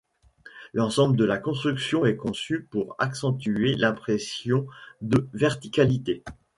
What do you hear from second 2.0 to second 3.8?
est conçu pour accentuer